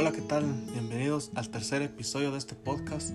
[0.00, 0.44] Hola, ¿qué tal?
[0.70, 3.10] Bienvenidos al tercer episodio de este podcast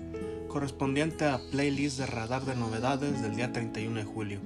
[0.48, 4.40] correspondiente a playlist de radar de novedades del día 31 de julio.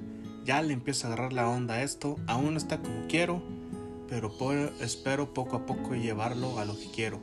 [0.45, 3.43] Ya le empiezo a agarrar la onda a esto, aún no está como quiero,
[4.07, 4.31] pero
[4.79, 7.19] espero poco a poco llevarlo a lo que quiero.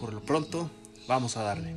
[0.00, 0.70] Por lo pronto,
[1.06, 1.76] vamos a darle.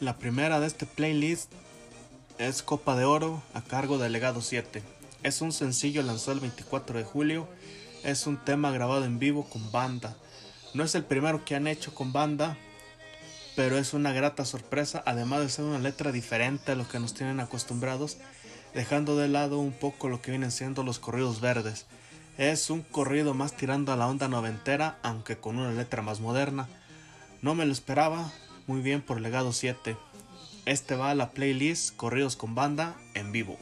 [0.00, 1.52] La primera de este playlist
[2.38, 4.82] es Copa de Oro a cargo de Legado 7.
[5.22, 7.46] Es un sencillo lanzado el 24 de julio.
[8.04, 10.14] Es un tema grabado en vivo con banda.
[10.74, 12.58] No es el primero que han hecho con banda,
[13.56, 17.14] pero es una grata sorpresa, además de ser una letra diferente a lo que nos
[17.14, 18.18] tienen acostumbrados,
[18.74, 21.86] dejando de lado un poco lo que vienen siendo los corridos verdes.
[22.36, 26.68] Es un corrido más tirando a la onda noventera, aunque con una letra más moderna.
[27.40, 28.30] No me lo esperaba,
[28.66, 29.96] muy bien por Legado 7.
[30.66, 33.56] Este va a la playlist Corridos con Banda en vivo.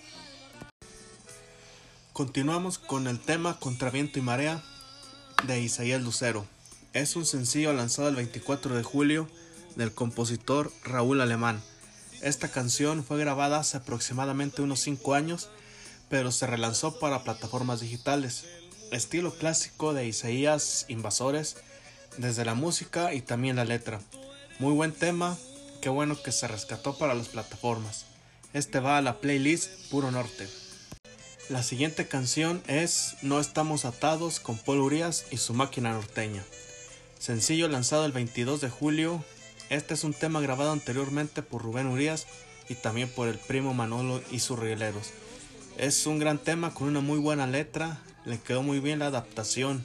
[2.22, 4.62] Continuamos con el tema Contra Viento y Marea
[5.44, 6.46] de Isaías Lucero.
[6.92, 9.28] Es un sencillo lanzado el 24 de julio
[9.74, 11.60] del compositor Raúl Alemán.
[12.20, 15.48] Esta canción fue grabada hace aproximadamente unos 5 años,
[16.08, 18.44] pero se relanzó para plataformas digitales.
[18.92, 21.56] Estilo clásico de Isaías Invasores,
[22.18, 24.00] desde la música y también la letra.
[24.60, 25.36] Muy buen tema,
[25.80, 28.06] qué bueno que se rescató para las plataformas.
[28.52, 30.61] Este va a la playlist Puro Norte.
[31.48, 36.44] La siguiente canción es No estamos atados con Paul Urias y su máquina norteña.
[37.18, 39.24] Sencillo lanzado el 22 de julio.
[39.68, 42.28] Este es un tema grabado anteriormente por Rubén Urias
[42.68, 45.10] y también por el primo Manolo y sus rieleros.
[45.78, 49.84] Es un gran tema con una muy buena letra, le quedó muy bien la adaptación,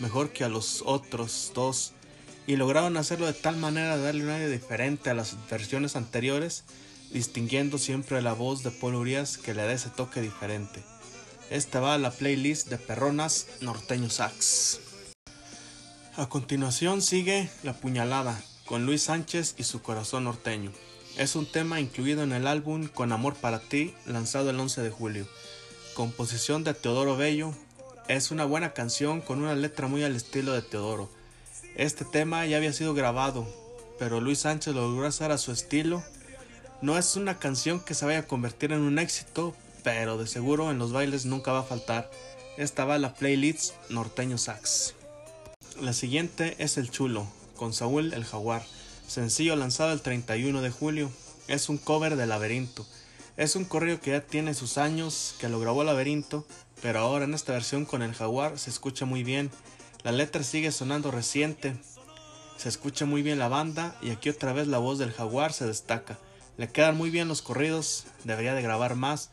[0.00, 1.92] mejor que a los otros dos
[2.46, 6.64] y lograron hacerlo de tal manera de darle un aire diferente a las versiones anteriores,
[7.12, 10.82] distinguiendo siempre la voz de Paul Urias que le da ese toque diferente.
[11.50, 14.80] Esta va a la playlist de Perronas Norteño Sax.
[16.16, 20.72] A continuación sigue La Puñalada con Luis Sánchez y su corazón norteño.
[21.16, 24.90] Es un tema incluido en el álbum Con Amor para ti, lanzado el 11 de
[24.90, 25.28] julio.
[25.94, 27.54] Composición de Teodoro Bello.
[28.08, 31.10] Es una buena canción con una letra muy al estilo de Teodoro
[31.76, 33.48] este tema ya había sido grabado,
[33.98, 36.04] pero Luis Sánchez lo logró hacer a su estilo.
[36.82, 40.72] No es una canción que se vaya a convertir en un éxito, pero de seguro
[40.72, 42.10] en los bailes nunca va a faltar.
[42.56, 44.94] Esta va la playlist Norteño Sax.
[45.80, 48.64] La siguiente es El Chulo, con Saúl el Jaguar,
[49.06, 51.12] sencillo lanzado el 31 de julio.
[51.46, 52.84] Es un cover de Laberinto.
[53.36, 56.44] Es un correo que ya tiene sus años, que lo grabó Laberinto,
[56.82, 59.50] pero ahora en esta versión con el Jaguar se escucha muy bien
[60.04, 61.78] la letra sigue sonando reciente.
[62.58, 65.66] Se escucha muy bien la banda y aquí otra vez la voz del jaguar se
[65.66, 66.18] destaca.
[66.58, 69.30] Le quedan muy bien los corridos, debería de grabar más,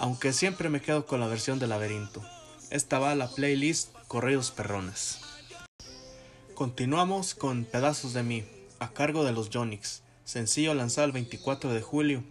[0.00, 2.22] aunque siempre me quedo con la versión de laberinto.
[2.70, 5.18] Esta va a la playlist Corridos Perrones.
[6.54, 8.44] Continuamos con Pedazos de mí,
[8.78, 12.22] a cargo de los Jonix, sencillo lanzado el 24 de julio.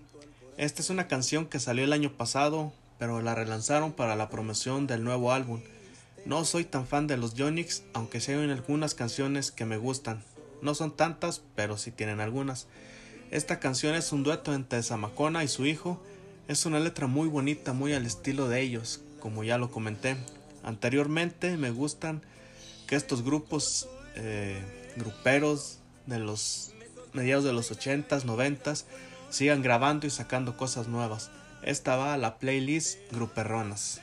[0.55, 4.87] Esta es una canción que salió el año pasado, pero la relanzaron para la promoción
[4.87, 5.59] del nuevo álbum.
[6.25, 10.23] No soy tan fan de los Yonix, aunque sí hay algunas canciones que me gustan.
[10.61, 12.67] No son tantas, pero sí tienen algunas.
[13.29, 16.01] Esta canción es un dueto entre Zamacona y su hijo.
[16.47, 20.15] Es una letra muy bonita, muy al estilo de ellos, como ya lo comenté.
[20.63, 22.21] Anteriormente me gustan
[22.87, 24.61] que estos grupos eh,
[24.95, 26.71] gruperos de los
[27.11, 28.85] mediados de los 80s, 90s
[29.29, 31.31] sigan grabando y sacando cosas nuevas.
[31.63, 33.99] Esta va a la playlist Gruperronas.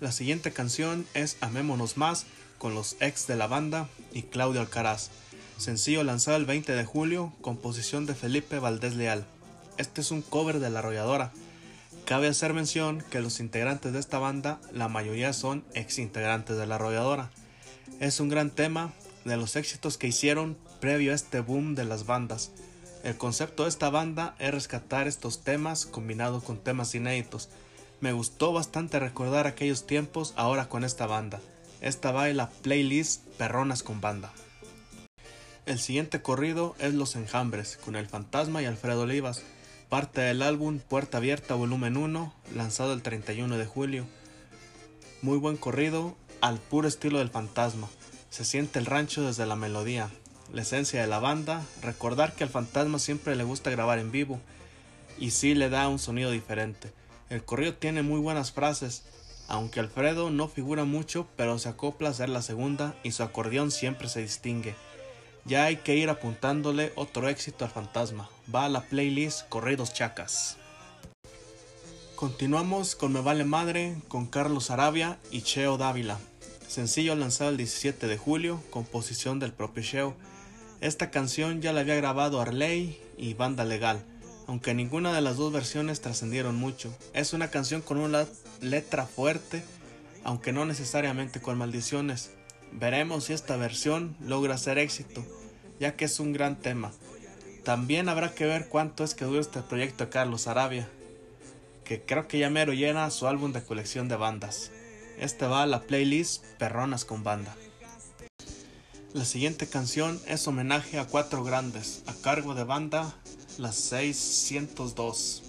[0.00, 2.26] La siguiente canción es Amémonos Más
[2.58, 5.10] con los ex de la banda y Claudio Alcaraz.
[5.58, 9.24] Sencillo lanzado el 20 de julio, composición de Felipe Valdés Leal.
[9.78, 11.32] Este es un cover de La Arrolladora.
[12.04, 16.66] Cabe hacer mención que los integrantes de esta banda, la mayoría son ex integrantes de
[16.66, 17.30] La Arrolladora.
[18.00, 18.92] Es un gran tema
[19.24, 22.50] de los éxitos que hicieron previo a este boom de las bandas.
[23.04, 27.48] El concepto de esta banda es rescatar estos temas combinados con temas inéditos
[28.02, 31.40] me gustó bastante recordar aquellos tiempos ahora con esta banda.
[31.80, 34.32] Esta va en la playlist Perronas con Banda.
[35.66, 39.44] El siguiente corrido es Los Enjambres, con El Fantasma y Alfredo Olivas,
[39.92, 44.06] parte del álbum Puerta Abierta Volumen 1, lanzado el 31 de julio.
[45.20, 47.90] Muy buen corrido, al puro estilo del fantasma.
[48.30, 50.08] Se siente el rancho desde la melodía,
[50.50, 54.40] la esencia de la banda, recordar que al fantasma siempre le gusta grabar en vivo,
[55.18, 56.90] y sí le da un sonido diferente.
[57.28, 59.04] El corrido tiene muy buenas frases,
[59.46, 63.70] aunque Alfredo no figura mucho, pero se acopla a ser la segunda y su acordeón
[63.70, 64.74] siempre se distingue.
[65.44, 68.30] Ya hay que ir apuntándole otro éxito al fantasma.
[68.52, 70.56] Va a la playlist Corridos Chacas.
[72.14, 76.18] Continuamos con Me Vale Madre con Carlos Arabia y Cheo Dávila.
[76.68, 80.14] Sencillo lanzado el 17 de julio, composición del propio Cheo.
[80.80, 84.04] Esta canción ya la había grabado Arley y Banda Legal,
[84.46, 86.96] aunque ninguna de las dos versiones trascendieron mucho.
[87.14, 88.26] Es una canción con una
[88.60, 89.64] letra fuerte,
[90.22, 92.30] aunque no necesariamente con maldiciones.
[92.72, 95.24] Veremos si esta versión logra ser éxito,
[95.78, 96.92] ya que es un gran tema.
[97.64, 100.88] También habrá que ver cuánto es que dura este proyecto de Carlos Arabia,
[101.84, 104.70] que creo que ya mero llena su álbum de colección de bandas.
[105.18, 107.54] Este va a la playlist Perronas con Banda.
[109.12, 113.14] La siguiente canción es homenaje a cuatro grandes, a cargo de banda
[113.58, 115.42] Las 602.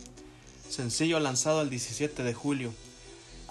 [0.69, 2.73] Sencillo lanzado el 17 de julio.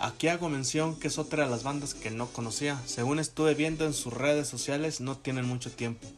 [0.03, 2.77] Aquí hago mención que es otra de las bandas que no conocía.
[2.87, 6.09] Según estuve viendo en sus redes sociales, no tienen mucho tiempo.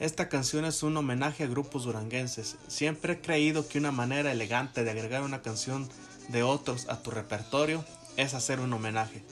[0.00, 2.56] Esta canción es un homenaje a grupos duranguenses.
[2.66, 5.88] Siempre he creído que una manera elegante de agregar una canción
[6.30, 7.84] de otros a tu repertorio
[8.16, 9.22] es hacer un homenaje.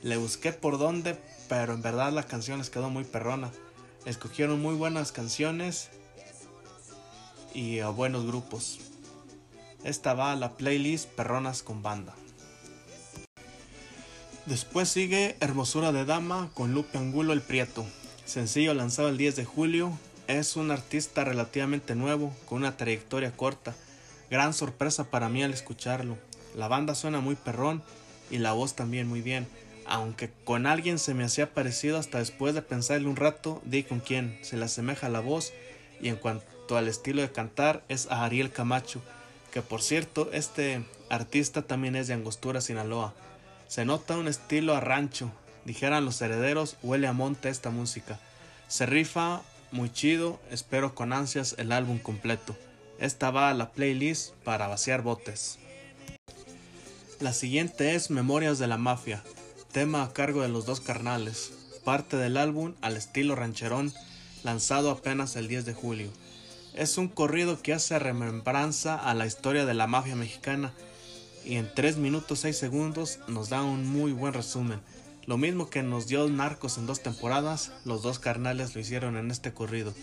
[0.00, 3.52] Le busqué por dónde, pero en verdad la canción les quedó muy perrona.
[4.06, 5.90] Escogieron muy buenas canciones
[7.52, 8.78] y a buenos grupos.
[9.84, 12.14] Esta va a la playlist Perronas con Banda.
[14.46, 17.84] Después sigue Hermosura de Dama con Lupe Angulo el Prieto.
[18.24, 19.90] Sencillo lanzado el 10 de julio,
[20.28, 23.74] es un artista relativamente nuevo, con una trayectoria corta.
[24.30, 26.16] Gran sorpresa para mí al escucharlo.
[26.54, 27.82] La banda suena muy perrón
[28.30, 29.48] y la voz también muy bien.
[29.84, 33.98] Aunque con alguien se me hacía parecido hasta después de pensarle un rato, di con
[33.98, 34.38] quién.
[34.42, 35.52] Se le asemeja la voz
[36.00, 39.02] y en cuanto al estilo de cantar es a Ariel Camacho,
[39.52, 43.12] que por cierto este artista también es de Angostura, Sinaloa.
[43.68, 45.30] Se nota un estilo a rancho,
[45.64, 48.18] dijeran los herederos, huele a monte esta música.
[48.68, 49.42] Se rifa
[49.72, 52.56] muy chido, espero con ansias el álbum completo.
[52.98, 55.58] Esta va a la playlist para vaciar botes.
[57.20, 59.22] La siguiente es Memorias de la Mafia,
[59.72, 61.52] tema a cargo de los dos carnales,
[61.84, 63.92] parte del álbum al estilo rancherón,
[64.44, 66.10] lanzado apenas el 10 de julio.
[66.74, 70.72] Es un corrido que hace remembranza a la historia de la mafia mexicana
[71.46, 74.80] y en 3 minutos 6 segundos nos da un muy buen resumen.
[75.26, 79.30] Lo mismo que nos dio Narcos en dos temporadas, los dos carnales lo hicieron en
[79.30, 79.94] este corrido.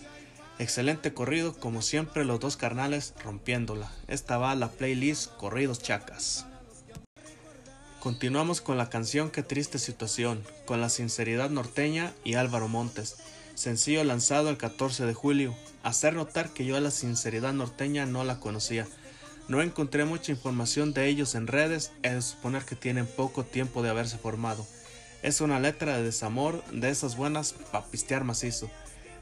[0.58, 3.90] Excelente corrido, como siempre los dos carnales rompiéndola.
[4.08, 6.46] Esta va a la playlist Corridos Chacas.
[8.00, 13.16] Continuamos con la canción Qué triste situación, con la sinceridad norteña y Álvaro Montes.
[13.54, 15.54] Sencillo lanzado el 14 de julio.
[15.82, 18.86] Hacer notar que yo a la sinceridad norteña no la conocía.
[19.46, 23.82] No encontré mucha información de ellos en redes, es de suponer que tienen poco tiempo
[23.82, 24.66] de haberse formado.
[25.22, 28.70] Es una letra de desamor de esas buenas para pistear macizo.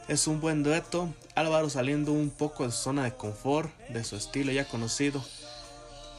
[0.09, 4.17] Es un buen dueto, Álvaro saliendo un poco de su zona de confort, de su
[4.17, 5.25] estilo ya conocido,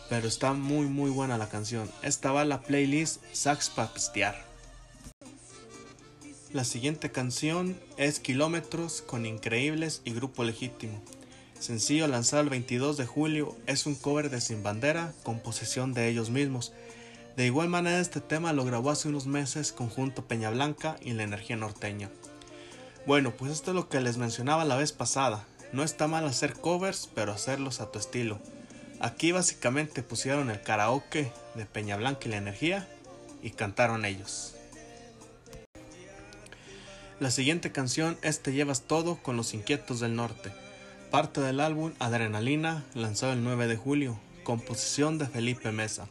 [0.10, 1.90] pero está muy muy buena la canción.
[2.02, 4.54] Esta va a la playlist Sax para pistear.
[6.52, 11.02] La siguiente canción es Kilómetros con Increíbles y Grupo Legítimo.
[11.64, 16.30] Sencillo lanzado el 22 de julio, es un cover de Sin Bandera, composición de ellos
[16.30, 16.74] mismos.
[17.38, 21.24] De igual manera este tema lo grabó hace unos meses conjunto Peña Blanca y La
[21.24, 22.10] Energía Norteña.
[23.08, 25.46] Bueno, pues esto es lo que les mencionaba la vez pasada.
[25.72, 28.42] No está mal hacer covers, pero hacerlos a tu estilo.
[29.00, 32.90] Aquí básicamente pusieron el karaoke de Peña Blanca y La Energía
[33.42, 34.54] y cantaron ellos.
[37.22, 40.52] La siguiente canción es Te llevas todo con los inquietos del norte,
[41.14, 46.08] parte del álbum Adrenalina, lanzado el 9 de julio, composición de Felipe Mesa.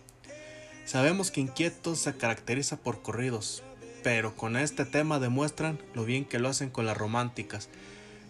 [0.84, 3.64] Sabemos que Inquietos se caracteriza por corridos,
[4.04, 7.68] pero con este tema demuestran lo bien que lo hacen con las románticas.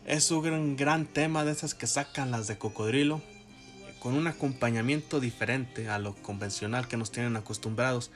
[0.07, 3.21] Es un gran, gran tema de esas que sacan las de cocodrilo,
[3.99, 8.11] con un acompañamiento diferente a lo convencional que nos tienen acostumbrados.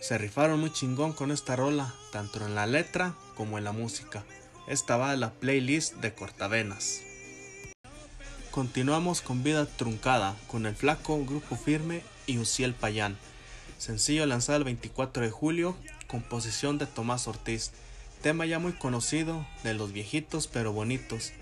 [0.00, 4.24] Se rifaron muy chingón con esta rola, tanto en la letra como en la música.
[4.68, 7.02] Esta va a la playlist de Cortavenas.
[8.50, 13.16] Continuamos con Vida Truncada, con el flaco, Grupo Firme y Uciel Payán.
[13.78, 15.76] Sencillo lanzado el 24 de julio,
[16.08, 17.70] composición de Tomás Ortiz.
[18.22, 21.32] Tema ya muy conocido, de los viejitos pero bonitos.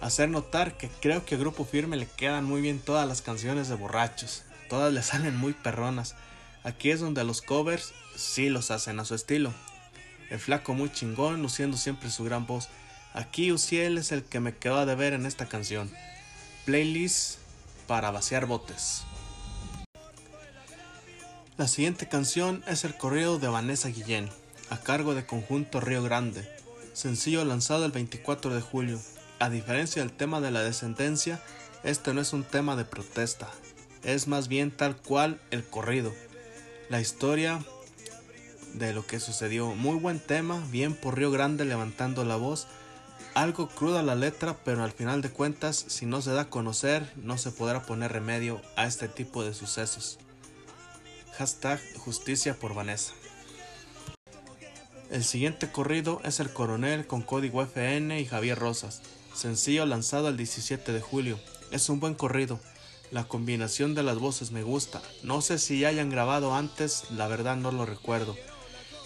[0.00, 3.68] Hacer notar que creo que a Grupo Firme le quedan muy bien todas las canciones
[3.68, 4.42] de borrachos.
[4.68, 6.16] Todas le salen muy perronas.
[6.64, 9.54] Aquí es donde los covers sí los hacen a su estilo.
[10.28, 12.68] El flaco muy chingón, luciendo siempre su gran voz.
[13.12, 15.90] Aquí Uciel es el que me quedó de ver en esta canción.
[16.64, 17.38] Playlist
[17.86, 19.02] para vaciar botes.
[21.56, 24.30] La siguiente canción es el corrido de Vanessa Guillén,
[24.70, 26.48] a cargo de Conjunto Río Grande,
[26.94, 28.98] sencillo lanzado el 24 de julio.
[29.40, 31.42] A diferencia del tema de la descendencia,
[31.82, 33.50] este no es un tema de protesta,
[34.04, 36.14] es más bien tal cual el corrido.
[36.88, 37.60] La historia
[38.74, 39.74] de lo que sucedió.
[39.74, 42.66] Muy buen tema, bien por Río Grande levantando la voz.
[43.40, 47.10] Algo cruda la letra, pero al final de cuentas, si no se da a conocer,
[47.16, 50.18] no se podrá poner remedio a este tipo de sucesos.
[51.38, 53.14] Hashtag justicia por Vanessa.
[55.10, 59.00] El siguiente corrido es El Coronel con código FN y Javier Rosas.
[59.32, 61.40] Sencillo lanzado el 17 de julio.
[61.70, 62.60] Es un buen corrido.
[63.10, 65.00] La combinación de las voces me gusta.
[65.22, 68.36] No sé si ya hayan grabado antes, la verdad no lo recuerdo.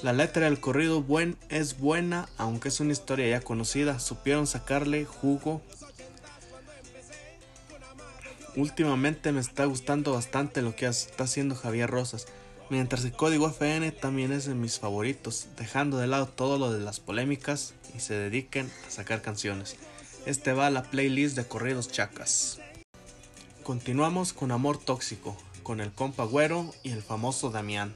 [0.03, 3.99] La letra del corrido buen es buena, aunque es una historia ya conocida.
[3.99, 5.63] Supieron sacarle jugo.
[8.57, 12.27] Últimamente me está gustando bastante lo que está haciendo Javier Rosas.
[12.71, 16.81] Mientras el código FN también es de mis favoritos, dejando de lado todo lo de
[16.81, 19.77] las polémicas y se dediquen a sacar canciones.
[20.27, 22.59] Este va a la playlist de corridos chacas.
[23.63, 27.95] Continuamos con Amor Tóxico, con el compa Güero y el famoso Damián.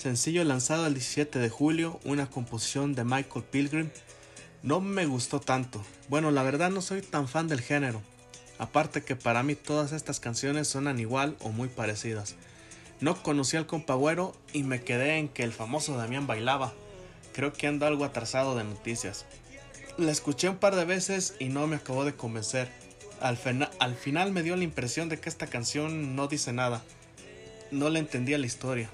[0.00, 3.90] Sencillo lanzado el 17 de julio, una composición de Michael Pilgrim.
[4.62, 5.84] No me gustó tanto.
[6.08, 8.00] Bueno, la verdad no soy tan fan del género.
[8.56, 12.36] Aparte que para mí todas estas canciones suenan igual o muy parecidas.
[13.00, 16.72] No conocí al compa Güero y me quedé en que el famoso Damián bailaba.
[17.34, 19.26] Creo que ando algo atrasado de noticias.
[19.98, 22.70] La escuché un par de veces y no me acabó de convencer.
[23.20, 23.38] Al,
[23.78, 26.82] al final me dio la impresión de que esta canción no dice nada.
[27.70, 28.88] No le entendía la historia.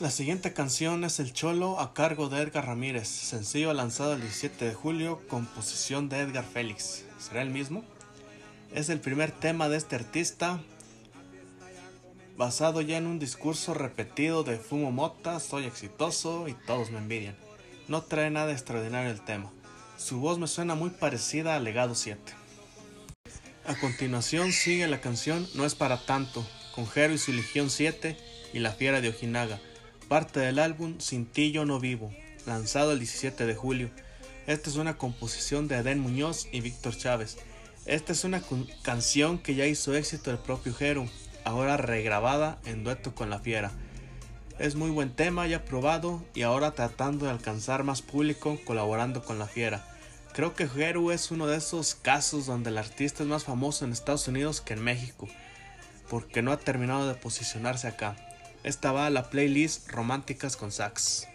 [0.00, 4.64] La siguiente canción es El Cholo a cargo de Edgar Ramírez, sencillo lanzado el 17
[4.64, 7.04] de julio, composición de Edgar Félix.
[7.18, 7.84] ¿Será el mismo?
[8.72, 10.58] Es el primer tema de este artista,
[12.38, 17.36] basado ya en un discurso repetido de fumo mota, soy exitoso y todos me envidian.
[17.86, 19.52] No trae nada extraordinario el tema.
[19.98, 22.32] Su voz me suena muy parecida a Legado 7.
[23.66, 26.42] A continuación sigue la canción No es para tanto,
[26.74, 28.16] con Jero y su Legión 7
[28.54, 29.60] y La Fiera de Ojinaga
[30.10, 32.12] parte del álbum Sin ti yo no vivo,
[32.44, 33.90] lanzado el 17 de julio.
[34.48, 37.38] Esta es una composición de Adén Muñoz y Víctor Chávez.
[37.86, 38.42] Esta es una
[38.82, 41.08] canción que ya hizo éxito el propio Jero,
[41.44, 43.70] ahora regrabada en dueto con La Fiera.
[44.58, 49.38] Es muy buen tema, ya probado y ahora tratando de alcanzar más público colaborando con
[49.38, 49.86] La Fiera.
[50.32, 53.92] Creo que Jero es uno de esos casos donde el artista es más famoso en
[53.92, 55.28] Estados Unidos que en México,
[56.08, 58.16] porque no ha terminado de posicionarse acá.
[58.62, 61.26] Esta va a la playlist Románticas con Sax.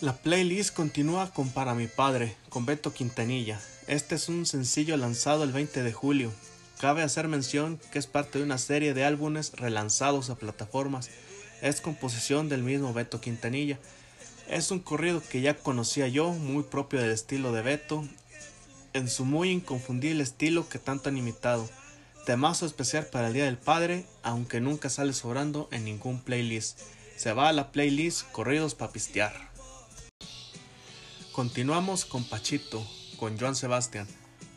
[0.00, 3.60] La playlist continúa con Para mi padre, con Beto Quintanilla.
[3.86, 6.32] Este es un sencillo lanzado el 20 de julio.
[6.80, 11.08] Cabe hacer mención que es parte de una serie de álbumes relanzados a plataformas.
[11.60, 13.78] Es composición del mismo Beto Quintanilla.
[14.48, 18.04] Es un corrido que ya conocía yo, muy propio del estilo de Beto,
[18.92, 21.70] en su muy inconfundible estilo que tanto han imitado.
[22.24, 26.78] Temazo especial para el Día del Padre, aunque nunca sale sobrando en ningún playlist.
[27.16, 29.34] Se va a la playlist Corridos para pistear.
[31.32, 32.86] Continuamos con Pachito,
[33.18, 34.06] con Joan Sebastián,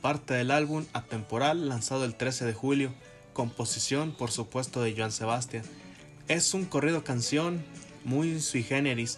[0.01, 2.93] parte del álbum Atemporal lanzado el 13 de julio,
[3.33, 5.63] composición por supuesto de Joan Sebastián.
[6.27, 7.65] Es un corrido canción
[8.03, 9.17] muy sui generis,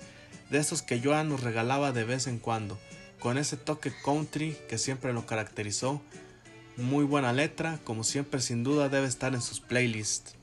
[0.50, 2.80] de esos que Joan nos regalaba de vez en cuando,
[3.20, 6.02] con ese toque country que siempre lo caracterizó
[6.78, 10.36] muy buena letra, como siempre sin duda debe estar en sus playlists.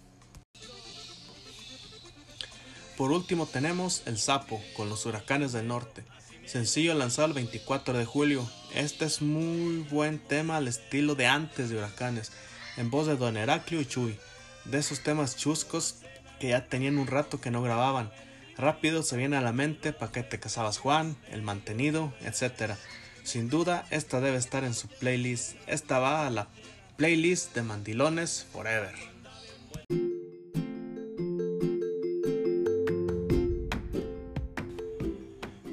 [2.96, 6.04] Por último tenemos El Sapo con los Huracanes del Norte,
[6.44, 8.48] sencillo lanzado el 24 de julio.
[8.74, 12.32] Este es muy buen tema al estilo de antes de Huracanes,
[12.76, 14.18] en voz de Don Heraclio y Chuy,
[14.64, 15.96] de esos temas chuscos
[16.40, 18.10] que ya tenían un rato que no grababan.
[18.56, 22.78] Rápido se viene a la mente Pa' qué te casabas Juan, El mantenido, etcétera
[23.24, 25.56] sin duda, esta debe estar en su playlist.
[25.66, 26.48] Esta va a la
[26.96, 28.94] playlist de Mandilones Forever.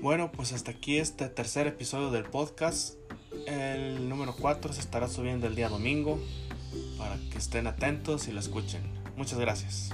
[0.02, 2.96] Bueno, pues hasta aquí este tercer episodio del podcast.
[3.46, 6.20] El número 4 se estará subiendo el día domingo
[6.98, 8.82] para que estén atentos y lo escuchen.
[9.16, 9.92] Muchas gracias.